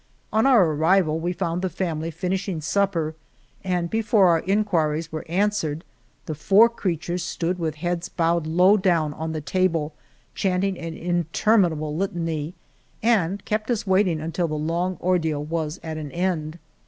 On 0.33 0.47
our 0.47 0.65
arrival 0.65 1.19
we 1.19 1.31
found 1.31 1.61
the 1.61 1.69
family 1.69 2.09
finishing 2.09 2.59
supper, 2.59 3.13
and 3.63 3.87
before 3.87 4.29
our 4.29 4.39
inquiries 4.47 5.11
were 5.11 5.23
an 5.29 5.51
swered 5.51 5.81
the 6.25 6.33
four 6.33 6.69
creatures 6.69 7.21
stood 7.21 7.59
with 7.59 7.75
heads 7.75 8.09
bowed 8.09 8.47
low 8.47 8.77
down 8.77 9.13
on 9.13 9.31
the 9.31 9.41
table, 9.41 9.93
chanting 10.33 10.75
an 10.75 10.95
interminable 10.97 11.95
litany, 11.95 12.55
and 13.03 13.45
kept 13.45 13.69
us 13.69 13.85
waiting 13.85 14.19
un 14.19 14.31
til 14.31 14.47
the 14.47 14.55
long 14.55 14.97
ordeal 14.99 15.43
was 15.43 15.79
at 15.83 15.97
an 15.97 16.11
end. 16.13 16.57